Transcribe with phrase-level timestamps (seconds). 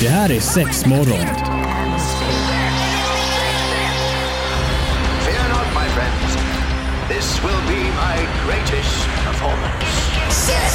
[0.00, 1.26] Det här är sex morgon.
[5.24, 6.36] Fear not, my friends.
[7.08, 8.16] This will be my
[8.46, 9.86] greatest performance.
[10.30, 10.72] Six,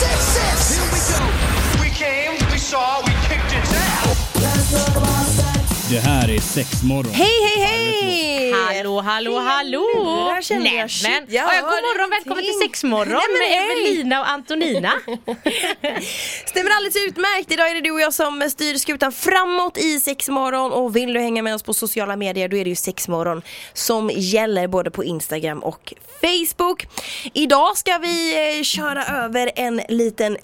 [0.00, 0.76] six, six.
[0.76, 1.57] Here we go.
[5.90, 7.12] Det här är sex morgon.
[7.12, 8.52] Hej, hej, hej!
[8.52, 9.86] Hallå, hallå, hallå!
[10.50, 10.88] Nämen!
[11.28, 13.78] jag Ja, god morgon, välkommen till sexmorgon Nej, men med.
[13.78, 14.92] Evelina och Antonina.
[16.46, 17.52] Stämmer alldeles utmärkt.
[17.52, 21.20] Idag är det du och jag som styr skutan framåt i sexmorgon och vill du
[21.20, 25.04] hänga med oss på sociala medier då är det ju sexmorgon som gäller både på
[25.04, 26.86] Instagram och Facebook.
[27.34, 30.36] Idag ska vi eh, köra över en liten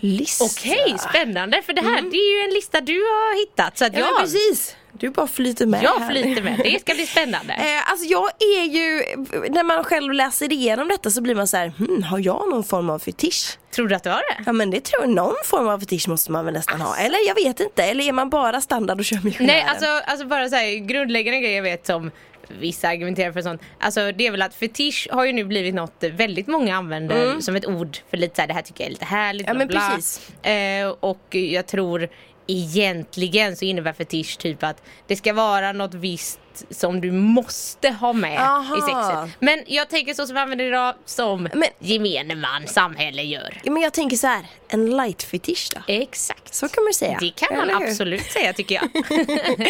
[0.00, 0.44] fetischlista.
[0.44, 3.92] Okej, spännande för det här det är ju en lista du har hittat så att
[3.94, 4.76] Ja, jag, precis.
[4.92, 6.10] Du bara flyter med jag här.
[6.10, 6.60] flyter med.
[6.64, 7.52] Det ska bli spännande.
[7.58, 9.02] Eh, alltså jag är ju,
[9.50, 12.64] när man själv läser igenom detta så blir man så här, hmm, har jag någon
[12.64, 13.58] form av fetisch?
[13.74, 14.42] Tror du att du har det?
[14.46, 16.96] Ja men det tror jag, någon form av fetisch måste man väl nästan ha.
[16.96, 19.56] Eller jag vet inte, eller är man bara standard och kör missionären?
[19.56, 22.10] Nej, alltså, alltså bara så här, grundläggande grejer jag vet som
[22.48, 23.62] Vissa argumenterar för sånt.
[23.78, 27.56] Alltså det är väl att fetisch har ju nu blivit något väldigt många använder som
[27.56, 29.48] ett ord för lite så här, det här tycker jag är lite härligt.
[29.48, 29.60] Mm.
[29.60, 29.96] Ja, bla, men bla.
[29.96, 30.44] precis.
[30.44, 32.08] Eh, och jag tror
[32.48, 38.12] egentligen så innebär fetisch typ att det ska vara något visst som du måste ha
[38.12, 38.76] med Aha.
[38.78, 39.36] i sexet.
[39.40, 43.60] Men jag tänker så som vi använder idag som Men- gemene man, samhälle gör.
[43.64, 45.80] Men jag tänker så här, en light fetisch då?
[45.92, 46.54] Exakt.
[46.54, 47.18] Så kan man säga.
[47.20, 48.84] Det kan man absolut säga tycker jag.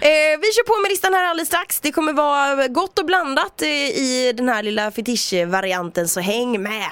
[0.00, 1.80] Eh, vi kör på med listan här alldeles strax.
[1.80, 6.90] Det kommer vara gott och blandat eh, i den här lilla fetischvarianten så häng med.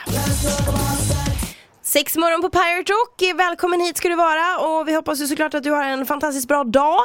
[1.95, 5.55] Sex morgon på Pirate Rock, välkommen hit ska du vara och vi hoppas ju såklart
[5.55, 6.99] att du har en fantastiskt bra dag.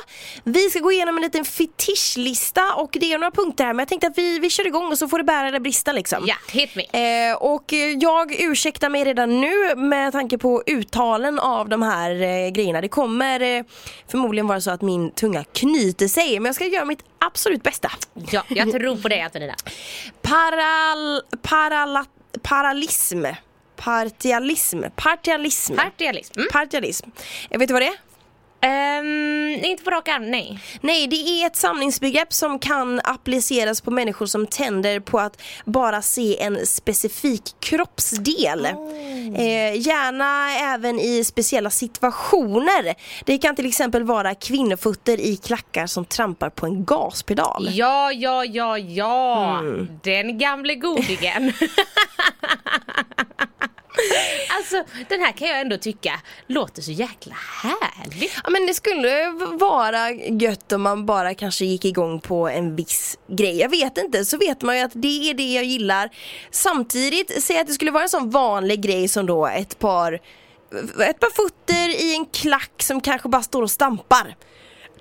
[0.44, 3.88] Vi ska gå igenom en liten fetischlista och det är några punkter här men jag
[3.88, 6.24] tänkte att vi, vi kör igång och så får det bära eller brista liksom.
[6.28, 6.84] ja, hit me.
[7.30, 12.50] Eh, och jag ursäktar mig redan nu med tanke på uttalen av de här eh,
[12.50, 12.82] grejerna.
[12.82, 13.64] Det kommer eh,
[14.08, 17.92] förmodligen vara så att min tunga knyter sig men jag ska göra mitt absolut bästa.
[18.32, 19.56] Ja, jag tror på dig Antonina.
[20.22, 22.06] Paral, parala,
[22.42, 23.26] paralism.
[23.80, 24.84] Partialism.
[24.96, 25.76] Partialism.
[25.76, 26.40] Partialism.
[26.40, 26.48] Mm.
[26.52, 27.10] Partialism.
[27.50, 28.10] Eh, vet du vad det är?
[28.62, 30.60] Ehm, inte på rak arm, nej.
[30.82, 36.02] Nej, det är ett samlingsbegrepp som kan appliceras på människor som tänder på att bara
[36.02, 38.66] se en specifik kroppsdel.
[38.66, 42.96] Eh, gärna även i speciella situationer.
[43.26, 47.70] Det kan till exempel vara kvinnofötter i klackar som trampar på en gaspedal.
[47.72, 49.60] Ja, ja, ja, ja.
[49.60, 49.88] Mm.
[50.04, 51.54] Den gamle godingen.
[54.58, 58.32] alltså, den här kan jag ändå tycka låter så jäkla härlig.
[58.44, 59.30] Ja men det skulle
[59.60, 63.60] vara gött om man bara kanske gick igång på en viss grej.
[63.60, 66.10] Jag vet inte, så vet man ju att det är det jag gillar.
[66.52, 70.20] Samtidigt, säg att det skulle vara en sån vanlig grej som då ett par
[71.08, 74.36] ett par fötter i en klack som kanske bara står och stampar.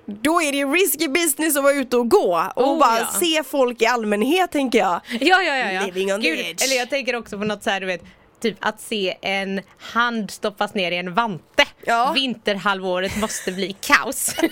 [0.05, 3.07] Då är det ju risky business att vara ute och gå och Oh, bara ja.
[3.19, 5.01] se folk i allmänhet tänker jag.
[5.19, 5.71] Ja, ja, ja.
[5.71, 5.81] ja.
[5.85, 6.63] Living on the Gud, edge.
[6.63, 8.01] Eller jag tänker också på något så här, du vet.
[8.39, 11.65] Typ att se en hand stoppas ner i en vante.
[11.85, 12.11] Ja.
[12.11, 14.35] Vinterhalvåret måste bli kaos.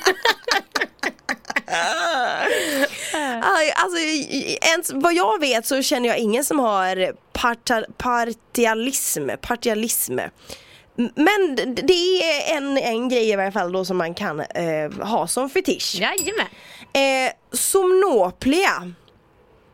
[3.42, 4.00] Aj, Alltså,
[4.62, 10.20] ens, vad jag vet så känner jag ingen som har parta, partialism, partialism.
[10.96, 15.28] Men det är en, en grej i varje fall då som man kan eh, ha
[15.28, 15.96] som fetisch.
[15.96, 16.48] Jajamän.
[16.94, 17.32] Eh,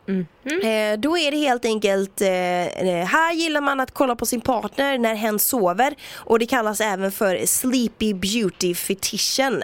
[0.07, 0.25] Mm.
[0.45, 4.41] Eh, då är det helt enkelt, eh, eh, här gillar man att kolla på sin
[4.41, 9.63] partner när hen sover och det kallas även för sleepy beauty fetischen.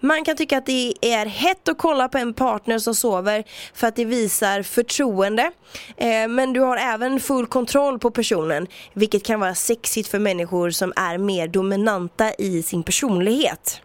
[0.00, 3.86] Man kan tycka att det är hett att kolla på en partner som sover för
[3.86, 5.50] att det visar förtroende.
[5.96, 10.70] Eh, men du har även full kontroll på personen vilket kan vara sexigt för människor
[10.70, 13.80] som är mer dominanta i sin personlighet.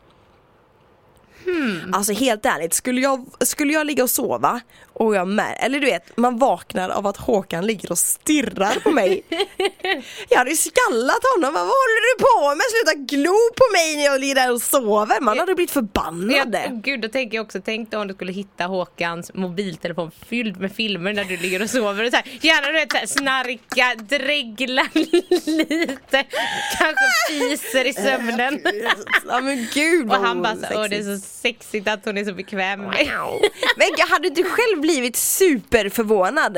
[1.93, 4.61] Alltså helt ärligt, skulle jag, skulle jag ligga och sova
[4.93, 8.91] och jag med, eller du vet, man vaknar av att Håkan ligger och stirrar på
[8.91, 9.23] mig.
[10.29, 12.63] jag hade ju skallat honom, vad håller du på med?
[12.71, 15.21] Sluta glo på mig när jag ligger där och sover.
[15.21, 16.55] Man hade blivit förbannad.
[16.55, 20.59] Ja, gud, då tänker jag också, tänk då om du skulle hitta Håkans mobiltelefon fylld
[20.59, 22.03] med filmer när du ligger och sover.
[22.05, 24.87] Och så här, gärna du vet, så här, snarka, dregla
[25.45, 26.23] lite,
[26.77, 28.61] kanske fiser i sömnen.
[29.27, 32.25] Ja men gud Och vad han bara åh det är så sexigt att hon är
[32.25, 33.07] så bekväm med.
[33.77, 36.53] Men hade du själv blivit superförvånad?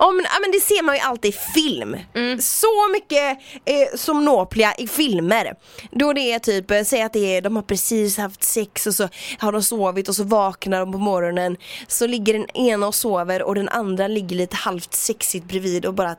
[0.00, 1.96] Men, ja, men det ser man ju alltid i film.
[2.40, 5.54] Så mycket eh, somnoplia i filmer.
[5.90, 8.94] Då det är typ, eh, säg att det är, de har precis haft sex och
[8.94, 9.08] så
[9.38, 11.56] har de sovit och så vaknar de på morgonen.
[11.86, 15.94] Så ligger den ena och sover och den andra ligger lite halvt sexigt bredvid och
[15.94, 16.16] bara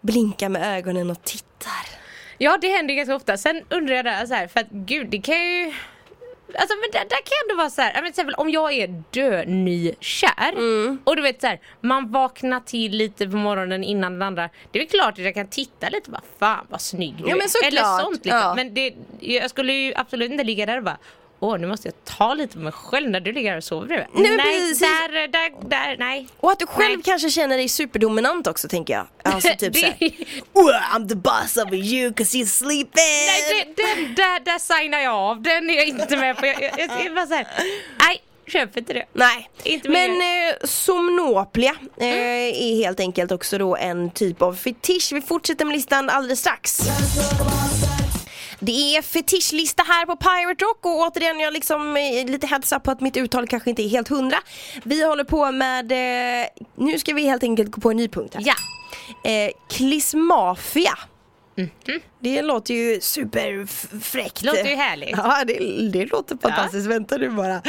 [0.00, 1.98] blinkar med ögonen och tittar.
[2.38, 3.36] Ja det händer ganska ofta.
[3.36, 5.72] Sen undrar jag där så här, för att gud det kan ju
[6.54, 9.02] Alltså men där, där kan det vara så här, jag till exempel om jag är
[9.10, 10.98] dönykär Mm.
[11.04, 14.48] och du vet så här, man vaknar till lite på morgonen innan den andra.
[14.72, 17.36] Det är väl klart att jag kan titta lite bara fan vad snygg du Ja,
[17.36, 17.66] men är.
[17.66, 18.40] Eller sånt liksom.
[18.40, 18.54] Ja.
[18.54, 20.98] Men det, jag skulle ju absolut inte ligga där och bara
[21.40, 23.86] Åh nu måste jag ta lite på mig själv när du ligger här och sover
[23.86, 24.08] bredvid.
[24.14, 26.28] Nej, nej där, där, där, nej.
[26.40, 27.02] Och att du själv Nej.
[27.04, 29.06] kanske känner dig superdominant också tänker jag.
[29.22, 29.96] Alltså typ såhär.
[30.52, 32.88] "Oh, I'm the boss over you cause you're sleeping.
[32.94, 35.42] Nej, det, den, där, där signar jag av.
[35.42, 36.46] Den är jag inte med på.
[36.46, 37.46] Jag, jag, jag, jag bara såhär,
[38.00, 39.04] nej, köp inte det.
[39.12, 42.54] Nej, Inte men eh, somnoplia eh, Mm.
[42.54, 45.10] är helt enkelt också då en typ av fetisch.
[45.12, 46.80] Vi fortsätter med listan alldeles strax.
[48.60, 52.82] Det är fetischlista här på Pirate Rock och återigen jag liksom eh, lite heads up
[52.82, 54.38] på att mitt uttal kanske inte är helt hundra.
[54.84, 56.46] Vi håller på med, eh,
[56.76, 58.42] nu ska vi helt enkelt gå på en ny punkt här.
[58.46, 58.54] Ja.
[59.30, 60.98] Eh, klismafia.
[62.20, 64.42] Det låter ju superfräckt.
[64.42, 65.10] Låter ju härligt.
[65.16, 66.86] Ja, det, det låter fantastiskt.
[66.86, 67.62] Vänta nu bara.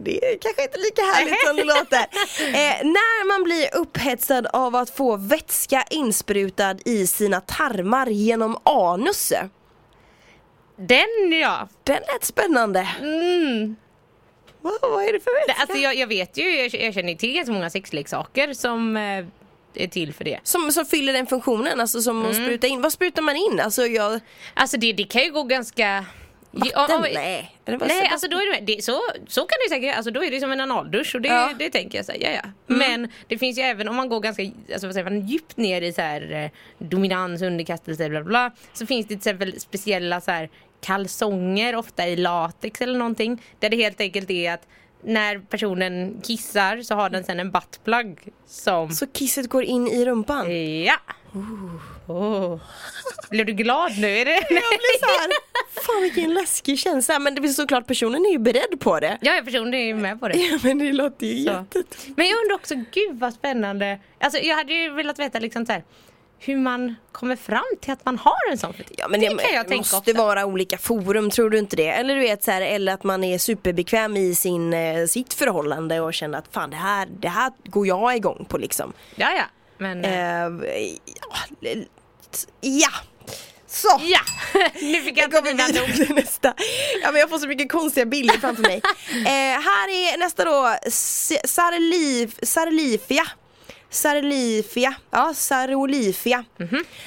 [0.00, 1.98] Det är kanske inte lika härligt som det låter.
[2.46, 9.32] Eh, när man blir upphetsad av att få vätska insprutad i sina tarmar genom anus.
[10.76, 11.68] Den ja.
[11.84, 12.88] Den lät spännande.
[13.00, 13.76] Mm.
[14.60, 15.62] Vad, vad är det för vätska?
[15.62, 19.24] alltså jag, jag vet ju, jag, jag känner till ganska många sexleksaker som eh,
[19.74, 20.40] är till för det.
[20.42, 22.30] som, som fyller den funktionen, alltså som Mm.
[22.30, 22.82] att spruta in.
[22.82, 23.60] Vad sprutar man in?
[23.60, 24.20] Alltså jag...
[24.54, 26.04] Alltså det, det kan ju gå ganska...
[26.50, 26.70] Vatten?
[26.74, 27.56] Ja, Nej.
[27.64, 30.40] Nej, alltså då är det, det så, så kan det säkert, alltså då är det
[30.40, 31.44] som en analdusch och det, Ja.
[31.46, 31.58] Mm.
[31.58, 32.74] det tänker jag säga, ja, ja.
[32.76, 35.82] Men det finns ju även om man går ganska, alltså vad säger man, djupt ner
[35.82, 36.50] i så här eh,
[36.86, 40.50] dominans, underkastelse, bla bla, bla så finns det till exempel speciella så här
[40.80, 44.66] kalsonger, ofta i latex eller någonting, där det helt enkelt är att
[45.02, 50.04] när personen kissar så har den sen en buttplug som Så kisset går in i
[50.04, 50.46] rumpan?
[50.84, 50.96] Ja!
[52.06, 52.60] Oh.
[53.30, 54.06] Blev du glad nu?
[54.18, 54.30] Är det?
[54.30, 55.30] Jag blir såhär,
[55.86, 57.18] fan vilken läskig känsla.
[57.18, 59.18] Men det är såklart personen är ju beredd på det.
[59.20, 60.38] Ja, jag personligen är ju med på det.
[60.38, 61.50] Ja men det låter ju Så.
[61.50, 61.98] jättet.
[62.16, 63.98] Men jag undrar också, gud vad spännande.
[64.20, 65.84] Alltså jag hade ju velat veta liksom så här,
[66.38, 68.94] hur man kommer fram till att man har en sån fetisch.
[68.98, 70.12] Ja men det, kan jag tänka måste ofta.
[70.12, 71.88] vara olika forum, tror du inte det?
[71.88, 76.00] Eller du vet så här, eller att man är superbekväm i sin, eh, sitt förhållande
[76.00, 78.92] och känner att fan det här, det här går jag igång på liksom.
[79.14, 79.44] Ja, ja.
[79.78, 80.44] Men eh,
[81.62, 81.78] Eh,
[82.60, 82.88] ja.
[83.68, 84.00] Så.
[84.00, 84.20] ja,
[84.80, 86.16] nu fick jag Jag inte vidare ord.
[86.16, 86.54] nästa.
[87.02, 88.80] Ja men jag får så mycket konstiga bilder framför mig.
[89.10, 90.74] Eh, här är nästa då,
[91.44, 93.26] Sarlif, Sarlifia.
[93.90, 96.44] Sarlifia, ja Sarolifia.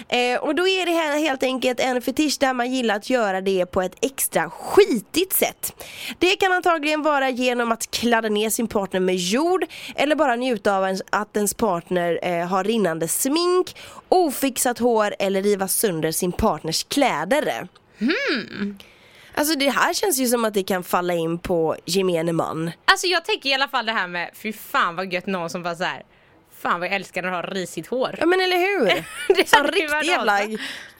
[0.09, 3.41] eh, och då är det här helt enkelt en fetisch där man gillar att göra
[3.41, 5.85] det på ett extra skitigt sätt.
[6.19, 9.65] Det kan antagligen vara genom att kladda ner sin partner med jord
[9.95, 13.75] eller bara njuta av ens, att ens partner eh, har rinnande smink,
[14.09, 17.67] ofixat hår eller riva sönder sin partners kläder.
[19.33, 22.71] Alltså det här känns ju som att det kan falla in på gemene man.
[22.85, 25.63] Alltså jag tänker i alla fall det här med, fy fan vad gött någon som
[25.63, 26.03] bara så här.
[26.61, 28.15] Fan vad jag älskar när du har risigt hår.
[28.19, 28.85] Ja men eller hur?
[29.35, 30.39] Det Som hade ju riktig jävla.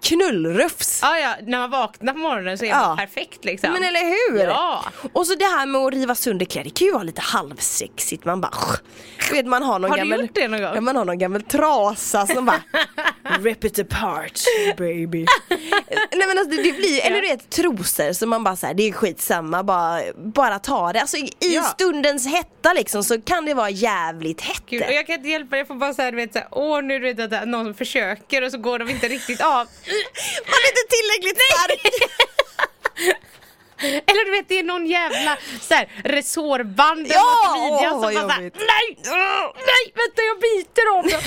[0.02, 1.00] Knullrufs.
[1.02, 2.88] Ja, ja, när man vaknar på morgonen så är Ja.
[2.88, 3.72] man perfekt liksom.
[3.74, 4.00] Men eller
[4.34, 4.40] hur?
[4.44, 4.84] Ja.
[5.14, 8.26] Och så det här med att riva sönder kläder, det kan ju vara lite halvsexigt.
[8.26, 8.52] Man bara
[9.30, 10.72] du vet man har någon Har du gammal gjort det någon gång?
[10.76, 12.62] Ja, man har någon gammal trasa som bara
[13.40, 14.40] Rip it apart
[14.78, 15.26] baby
[16.12, 18.84] Nej men alltså det, det blir, eller du vet trosor som man bara såhär, det
[18.90, 21.02] är skitsamma bara, bara ta det.
[21.02, 21.64] Alltså i Ja.
[21.64, 24.64] stundens hetta liksom så kan det vara jävligt hett.
[24.70, 26.82] Gud, och jag kan inte hjälpa det, jag får bara säga du vet såhär, åh
[26.84, 29.68] nu du vet att någon försöker och så går de inte riktigt av.
[30.52, 31.82] Man är inte tillräckligt stark.
[33.82, 38.02] Eller du vet det är någon jävla så här, resårband eller Ja, något midjan som
[38.02, 38.52] bara såhär, nej,
[39.56, 41.10] nej vänta jag biter om.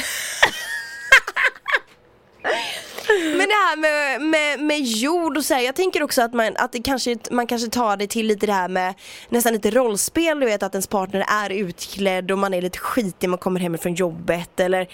[3.09, 6.57] Men det här med, med, med jord och så här, jag tänker också att man,
[6.57, 8.95] att det kanske, man kanske tar det till lite det här med
[9.29, 13.29] nästan lite rollspel, du vet att ens partner är utklädd och man är lite skitig,
[13.29, 14.89] man kommer hem från jobbet eller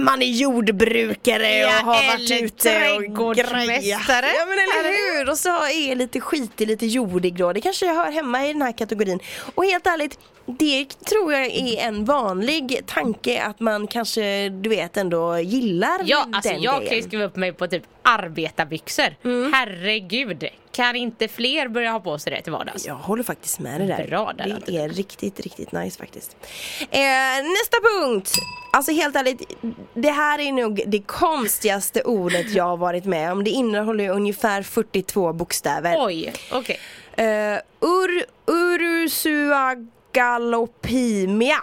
[0.00, 4.08] man är jordbrukare Ja, och har varit ute och grejat.
[4.08, 5.30] Ja men eller hur!
[5.30, 8.72] Och så är lite skitig, lite jordig då, det kanske hör hemma i den här
[8.72, 9.20] kategorin.
[9.54, 10.18] Och helt ärligt,
[10.58, 16.26] det tror jag är en vanlig tanke att man kanske, du vet ändå gillar Ja
[16.32, 19.16] alltså den jag kan ju skriva upp mig på typ arbetarbyxor.
[19.24, 19.52] Mm.
[19.52, 22.86] Herregud, kan inte fler börja ha på sig det till vardags?
[22.86, 24.06] Jag håller faktiskt med det där.
[24.06, 26.36] Bra där, det är riktigt, riktigt nice faktiskt.
[26.80, 27.00] Eh,
[27.42, 28.32] nästa punkt.
[28.72, 29.42] Alltså helt ärligt,
[29.94, 33.44] det här är nog det konstigaste ordet jag har varit med om.
[33.44, 35.94] Det innehåller ungefär 42 bokstäver.
[35.98, 36.80] Oj, okej.
[37.12, 38.24] Eh, ur,
[40.16, 41.60] Urusuagalopimia.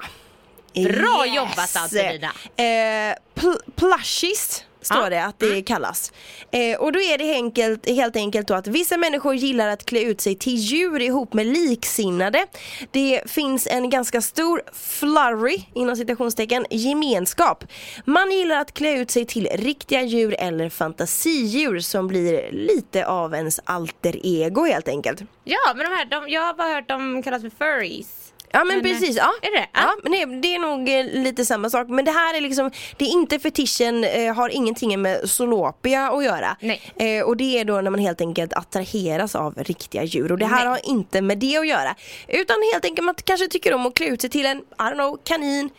[0.74, 2.32] Bra jobbat, Antonina.
[2.58, 5.10] Eh, pl- plushies står Ja.
[5.10, 6.12] det att det kallas.
[6.52, 10.02] Eh, och då är det enkelt, helt enkelt då att vissa människor gillar att klä
[10.02, 12.46] ut sig till djur ihop med liksinnade.
[12.92, 17.64] Det finns en ganska stor flurry, inom citationstecken, gemenskap.
[18.06, 23.34] Man gillar att klä ut sig till riktiga djur eller fantasidjur som blir lite av
[23.36, 25.22] ens alter ego helt enkelt.
[25.44, 28.27] Ja, men de här, de, jag har bara hört dem kallas för furries.
[28.52, 29.34] Ja men, Men, precis, ja.
[29.42, 29.68] är det?
[29.74, 31.88] Ja, men det, det är nog eh, lite samma sak.
[31.90, 36.24] Men det här är liksom, det är inte fetischen, eh, har ingenting med zoolopia att
[36.24, 36.58] göra.
[36.60, 36.82] Nej.
[36.96, 40.32] Eh, och det är då när man helt enkelt attraheras av riktiga djur.
[40.32, 40.68] Och det här Nej.
[40.68, 41.96] har inte med det att göra.
[42.28, 44.94] Utan helt enkelt man kanske tycker om att klä ut sig till en, I don't
[44.94, 45.70] know, kanin,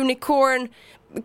[0.00, 0.68] unicorn,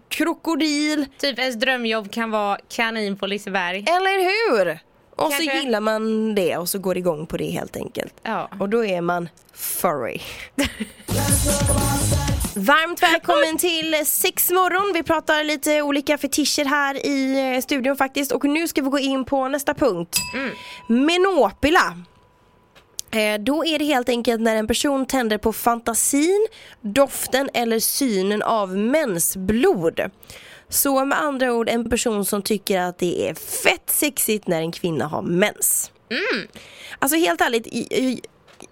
[0.10, 1.06] krokodil.
[1.18, 3.78] Typ ens drömjobb kan vara kanin på Liseberg.
[3.78, 4.80] Eller hur?
[5.18, 5.60] Och så Kanske.
[5.60, 8.14] gillar man det och så går igång på det helt enkelt.
[8.24, 8.50] Ja.
[8.60, 10.20] Och då är man furry.
[12.56, 14.94] Varmt välkommen till sex morgon.
[14.94, 18.32] Vi pratar lite olika fetischer här i eh, studion faktiskt.
[18.32, 20.18] Och nu ska vi gå in på nästa punkt.
[20.88, 21.98] Menopila.
[23.12, 26.48] Eh, Då är det helt enkelt när en person tänder på fantasin,
[26.82, 30.00] doften eller synen av mensblod.
[30.70, 34.72] Så med andra ord en person som tycker att det är fett sexigt när en
[34.72, 35.92] kvinna har mens.
[37.00, 37.68] Alltså helt ärligt,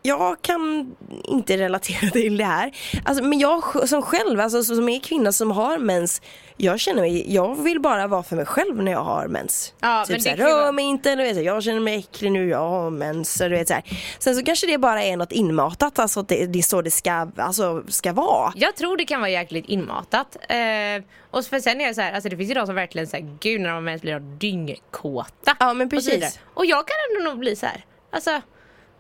[0.01, 2.71] jag kan inte relatera till det här.
[3.05, 6.21] Alltså, men jag som själv, alltså, som är kvinna som har mens,
[6.57, 9.73] jag känner mig, jag vill bara vara för mig själv när jag har mens.
[9.79, 12.69] Ja, typ det såhär, rör mig inte, du vet, jag känner mig äcklig nu, jag
[12.69, 13.37] har mens.
[13.37, 13.71] Du vet.
[14.19, 16.91] Sen så kanske det bara är något inmatat, alltså att det, det är så det
[16.91, 18.53] ska, alltså, ska vara.
[18.55, 20.37] Jag tror det kan vara jäkligt inmatat.
[20.49, 23.07] Eh, och för sen är det så här, alltså det finns ju de som verkligen
[23.07, 25.55] säger gud när de ens blir dyngkåta.
[25.59, 26.39] Ja, men Och precis.
[26.53, 28.41] Och jag kan ändå nog bli så här, alltså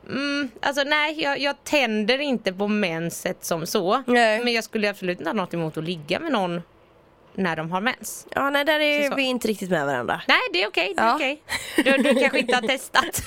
[0.09, 4.03] Mm, alltså nej, jag, jag tänder inte på menset som så.
[4.07, 4.43] Nej.
[4.43, 6.61] Men jag skulle absolut inte ha något emot att ligga med någon
[7.37, 8.27] när de har mens.
[8.35, 9.15] Ja, nej, där är Så.
[9.15, 10.21] vi inte riktigt med varandra.
[10.27, 10.93] Nej, det är okej.
[10.97, 11.15] är Ja.
[11.15, 11.41] okej.
[11.75, 13.21] Du, du kanske inte har testat.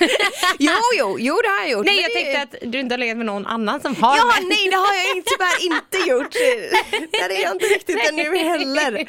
[0.59, 1.85] Jo, jo, jo det har jag gjort.
[1.85, 4.25] nej, jag det- tänkte att du inte har legat med någon annan som har Ja,
[4.25, 4.49] mens.
[4.49, 6.33] nej det har jag inte, tyvärr inte gjort.
[7.11, 8.99] Där är jag inte riktigt ännu heller.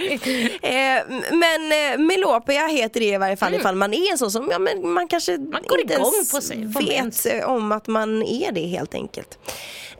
[0.62, 1.02] Eh,
[1.32, 4.92] men eh, melopia heter det i varje fall ifall man är så som, ja men
[4.92, 8.94] man kanske Man går inte igång på sig, vet om att man är det helt
[8.94, 9.38] enkelt.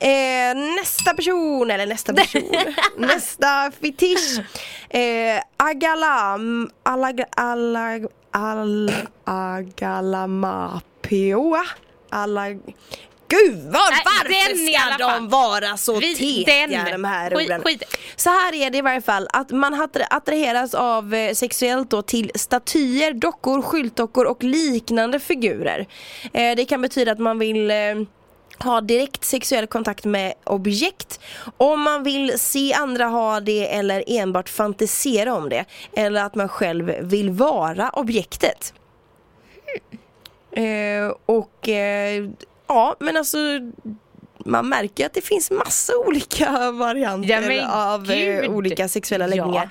[0.01, 2.43] Eh, nästa person, eller nästa person,
[2.97, 4.41] nästa fetisch.
[4.91, 8.93] Eh, agalam, alag, alag, al,
[9.25, 11.65] agalamapioa.
[12.11, 12.61] Alag,
[13.29, 13.73] Gud vad,
[14.05, 14.67] varför
[14.99, 16.15] ska de vara så Vi-
[16.45, 16.93] tetiga den.
[16.93, 17.63] de här orden?
[17.63, 17.83] skit.
[18.17, 22.03] Så här är det i varje fall, att man attra- attraheras av eh, sexuellt då
[22.03, 25.87] till statyer, dockor, skyltdockor och liknande figurer.
[26.33, 27.77] Eh, det kan betyda att man vill eh,
[28.63, 31.21] ha direkt sexuell kontakt med objekt
[31.57, 35.65] om man vill se andra ha det eller enbart fantisera om det
[35.97, 38.75] eller att man själv vill vara objektet.
[40.53, 42.29] Eh, och eh,
[42.67, 43.39] ja men alltså
[44.45, 48.51] man märker att det finns massa olika varianter Ja, av eh, gud.
[48.51, 49.29] olika sexuella Ja.
[49.29, 49.71] läggningar.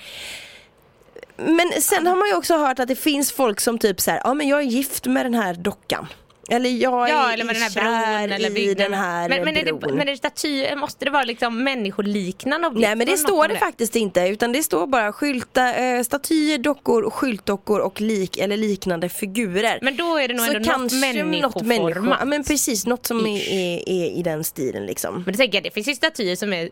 [1.38, 4.22] Men sen har man ju också hört att det finns folk som typ så här,
[4.24, 6.08] ja men jag är gift med den här dockan.
[6.50, 9.58] Eller jag är Ja eller med den här bron eller i den här men, men,
[9.58, 9.96] är det, bron.
[9.96, 12.88] men är det statyer, måste det vara liksom människoliknande objekt?
[12.88, 17.10] Nej men det står det faktiskt inte utan det står bara skylta, eh, statyer, dockor,
[17.10, 19.80] skyltdockor och lik eller liknande figurer.
[19.82, 22.18] Men då är det nog Så ändå något kanske något människo, människoformat.
[22.20, 25.16] ja, men precis, något som är, är, är i den stilen liksom.
[25.16, 26.70] Men det tänker jag, det finns ju statyer som är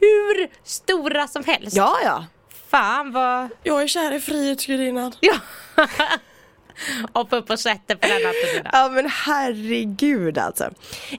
[0.00, 1.76] hur stora som helst.
[1.76, 2.24] Ja ja.
[2.68, 3.48] Fan vad...
[3.62, 5.12] Jag är kär i Frihetsgudinnan.
[5.20, 5.34] Ja.
[7.12, 8.70] Hoppa upp och sätta på den natten.
[8.72, 10.70] Ja men herregud alltså.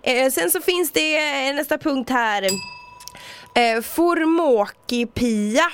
[0.04, 1.18] Eh, sen så finns det
[1.50, 2.44] eh, nästa punkt här.
[3.56, 3.82] Eh,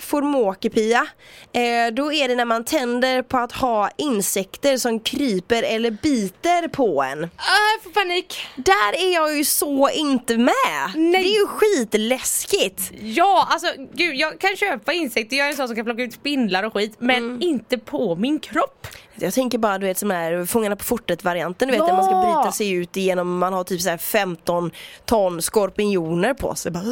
[0.01, 1.07] formokipia.
[1.53, 6.67] Eh, då är det när man tänder på att ha insekter som kryper eller biter
[6.67, 7.23] på en.
[7.23, 7.29] Äh,
[7.75, 8.45] jag får panik.
[8.55, 10.53] Där är jag ju så inte med.
[10.95, 11.11] Nej.
[11.23, 12.91] Det är ju skitläskigt.
[13.01, 16.13] Ja, alltså gud jag kan köpa insekter, jag är en sån som kan plocka ut
[16.13, 17.41] spindlar och skit men Mm.
[17.41, 18.87] inte på min kropp.
[19.15, 22.03] Jag tänker bara du vet som är Fångarna på fortet varianten du vet där man
[22.03, 22.21] ska Ja.
[22.41, 24.71] bryta sig ut igenom man har typ så här 15
[25.05, 26.71] ton skorpioner på sig.
[26.71, 26.83] Bara...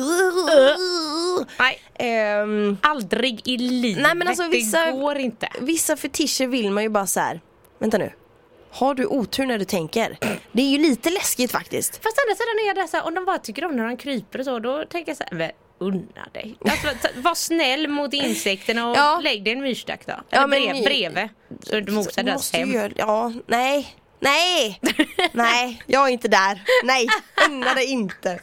[1.59, 4.03] Nej, Ehm, aldrig i livet.
[4.03, 5.49] Nej men alltså vissa, Det går inte.
[5.59, 7.41] vissa fetischer vill man ju bara så här.
[7.79, 8.11] vänta nu.
[8.71, 10.17] Har du otur när du tänker?
[10.51, 12.03] Det är ju lite läskigt faktiskt.
[12.03, 14.39] Fast andra sidan är jag där såhär, om de bara tycker om när de kryper
[14.39, 16.55] och så, då tänker jag såhär, men unna dig.
[16.69, 19.19] Alltså, var snäll mot insekterna och Ja.
[19.23, 20.13] lägg dig en myrstack då.
[20.13, 21.29] Eller Ja, brev, bredvid.
[21.63, 22.71] Så du mosar deras hem.
[22.73, 23.95] göra- Ja, nej.
[24.19, 24.79] Nej!
[25.33, 26.61] Nej, jag är inte där.
[26.83, 27.07] Nej,
[27.49, 28.39] unna dig inte.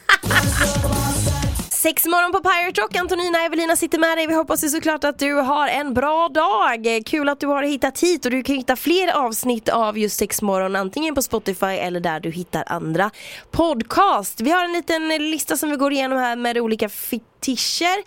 [1.78, 4.26] Sex morgon på Pirate Rock, Antonina Evelina sitter med dig.
[4.26, 7.02] Vi hoppas ju såklart att du har en bra dag.
[7.06, 10.42] Kul att du har hittat hit och du kan hitta fler avsnitt av just Sex
[10.42, 13.10] morgon antingen på Spotify eller där du hittar andra
[13.50, 14.40] podcast.
[14.40, 17.98] Vi har en liten lista som vi går igenom här med olika fetischer.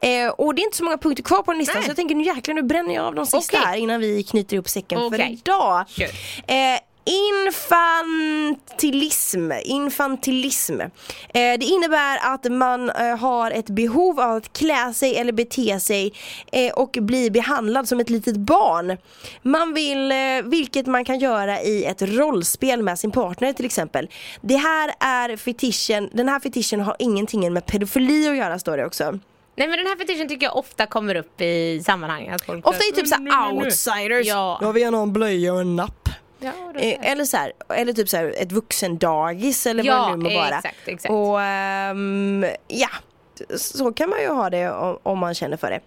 [0.00, 1.84] Eh, och det är inte så många punkter kvar på den listan Nej.
[1.84, 3.66] så jag tänker nu jäklar nu bränner jag av de sista Okej.
[3.66, 5.38] här innan vi knyter ihop säcken för Okej.
[5.42, 5.84] idag.
[5.88, 6.04] Kör.
[6.46, 6.78] Eh,
[7.10, 10.80] Infantilism, infantilism.
[10.80, 10.88] Eh,
[11.32, 16.12] det innebär att man eh, har ett behov av att klä sig eller bete sig
[16.52, 18.96] eh, och bli behandlad som ett litet barn.
[19.42, 20.12] Man vill,
[20.44, 24.08] vilket man kan göra i ett rollspel med sin partner till exempel.
[24.40, 28.86] Det här är fetischen, den här fetischen har ingenting med pedofili att göra står det
[28.86, 29.18] också.
[29.56, 32.28] Nej men den här fetischen tycker jag ofta kommer upp i sammanhang.
[32.28, 33.64] Att folk Ofta är typ Mm, såhär nu.
[33.64, 34.26] outsiders.
[34.26, 34.58] Ja.
[34.62, 35.99] Jag vill gärna ha en blöja och en napp.
[36.40, 40.16] Ja, Eh, eller, så här, eller typ så här, ett vuxendagis eller Ja, vad det
[40.28, 40.56] nu må vara.
[40.56, 41.12] exakt, exakt.
[41.12, 42.88] Och ehm, ja,
[43.56, 45.80] så kan man ju ha det om, om man känner för det.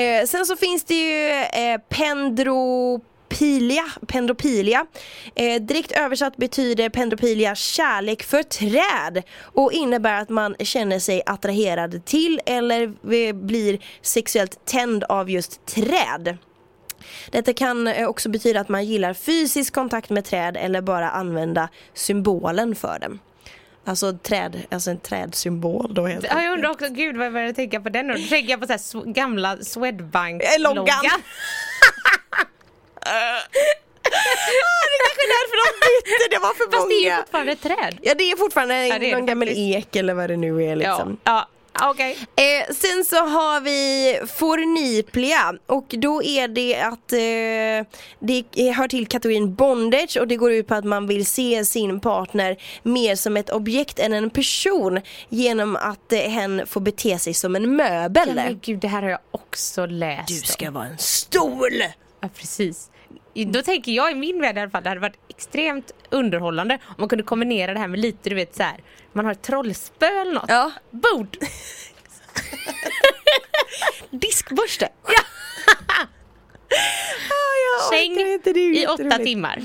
[0.00, 4.86] Eh, sen så finns det ju eh, pendropilia, pendropilia.
[5.34, 12.04] Eh, direkt översatt betyder pendropilia kärlek för träd och innebär att man känner sig attraherad
[12.04, 16.36] till eller blir sexuellt tänd av just träd.
[17.30, 21.68] Detta kan eh, också betyda att man gillar fysisk kontakt med träd eller bara använda
[21.94, 23.18] symbolen för dem.
[23.84, 27.52] Alltså träd, alltså en trädsymbol då helt Ja, jag undrar också, gud vad jag började
[27.52, 28.14] tänka på den nu.
[28.14, 30.86] Då tänker jag på så här gamla Swedbank Eh, loggan.
[33.02, 33.08] det
[34.94, 37.16] är kanske är därför de bytte, det var för Fast det är ju många.
[37.22, 37.98] fortfarande ett träd.
[38.02, 40.64] Ja det är fortfarande Ja, det är någon det gammal ek eller vad det nu
[40.64, 41.18] är liksom.
[41.24, 41.48] Ja, ja
[41.90, 42.18] okej.
[42.36, 49.06] Eh, sen så har vi forniplia och då är det att eh, det hör till
[49.06, 53.36] kategorin bondage och det går ut på att man vill se sin partner mer som
[53.36, 58.28] ett objekt än en person genom att eh, hen får bete sig som en möbel.
[58.28, 60.40] Ja, men gud, det här har jag också läst Du om.
[60.44, 61.82] ska vara en stol!
[62.20, 62.90] Ja, precis.
[63.34, 66.94] Då tänker jag i min värld i alla fall, det hade varit extremt underhållande om
[66.98, 68.76] man kunde kombinera det här med lite, du vet så här.
[69.12, 70.44] man har ett trollspö eller något.
[70.48, 70.72] Ja.
[70.90, 71.36] Bord!
[74.10, 74.88] Diskborste!
[77.90, 79.58] Säng det är ju i åtta timmar.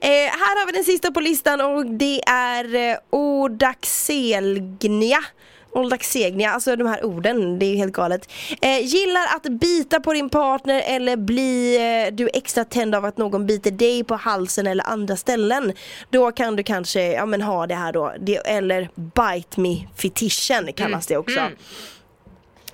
[0.00, 5.24] Eh, här har vi den sista på listan och det är eh, odaxelgnia.
[5.72, 8.30] Oldaxegnia, alltså de här orden, det är ju helt galet.
[8.60, 13.18] Eh, gillar att bita på din partner eller blir eh, du extra tänd av att
[13.18, 15.72] någon biter dig på halsen eller andra ställen.
[16.10, 20.72] Då kan du kanske ja, men ha det här då, det, eller bite me fetischen
[20.72, 21.40] kallas det också.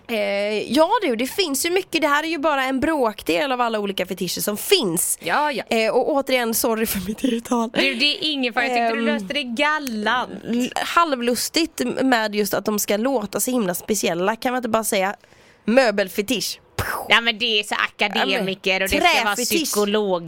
[0.09, 3.61] Eh, ja du, det finns ju mycket, det här är ju bara en bråkdel av
[3.61, 5.19] alla olika fetischer som finns.
[5.23, 5.65] Ja, ja.
[5.71, 7.71] Eh, och återigen, sorry för mitt uttal.
[7.75, 9.05] Du, det är ingen fara, jag tyckte du Ehm.
[9.07, 10.31] löste det galant.
[10.77, 14.37] Halvlustigt med just att de ska låta så himla speciella.
[14.37, 15.17] Kan man inte bara säga
[15.65, 16.61] möbelfetisch?
[17.09, 20.23] Ja men det är så akademiker och det ska vara psykolog.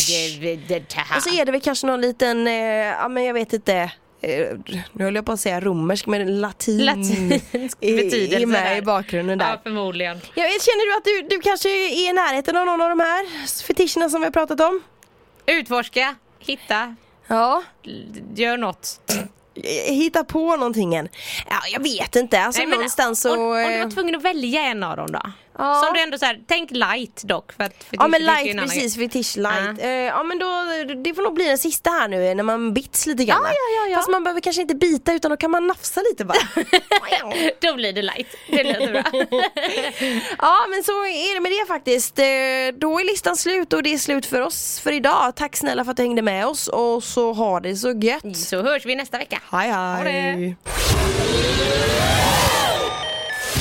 [0.69, 1.17] det här.
[1.17, 3.91] Och så är det väl kanske någon liten, eh, ja men jag vet inte.
[4.20, 4.57] Eh,
[4.92, 8.76] nu höll jag på att säga romersk men latin, Latinsk är- betydelse är med där.
[8.76, 9.50] i bakgrunden där.
[9.50, 10.16] Ja förmodligen.
[10.16, 13.46] Vet, känner du att du, du kanske är i närheten av någon av de här
[13.66, 14.81] fetischerna som vi har pratat om?
[15.46, 17.62] Utforska, hitta, Ja.
[18.35, 19.00] gör något.
[19.87, 21.09] Hitta på någonting än.
[21.50, 22.40] Ja, jag vet inte.
[22.40, 23.33] Alltså Nej, någonstans så...
[23.35, 25.20] om, om du var tvungen att välja en av dem då?
[25.59, 25.83] Ja.
[25.85, 27.53] Som du ändå så här, tänk light dock.
[27.53, 29.79] För att Ja men light, precis, fetisch light.
[29.79, 29.85] Ja.
[29.85, 30.47] Eh, ja men då,
[31.05, 33.40] det får nog bli den sista här nu när man bits lite grann.
[33.44, 33.97] Ja, ja, ja.
[33.97, 36.38] Fast man behöver kanske inte bita utan då kan man nafsa lite bara.
[37.61, 38.27] Då blir det light.
[38.51, 39.03] Det låter bra.
[40.38, 42.18] ja men så är det med det faktiskt.
[42.18, 42.25] Eh,
[42.81, 45.33] Då är listan slut och det är slut för oss för idag.
[45.37, 48.37] Tack snälla för att du hängde med oss och så ha det så gött.
[48.37, 49.40] Så hörs vi nästa vecka.
[49.53, 50.57] Hej hej.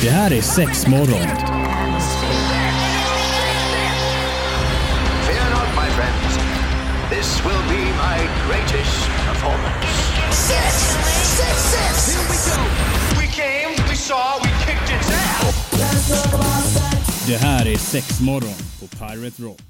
[0.01, 1.27] Det här är sex morgon.
[5.25, 6.37] Fear not, my friends.
[7.09, 9.87] This will be my greatest performance.
[10.31, 10.73] Six,
[11.37, 12.07] six, six.
[12.13, 12.61] Here we go.
[13.21, 15.67] We came, we saw, we kicked its ass.
[17.27, 19.67] Det här är sex morgon på Pirate Rock.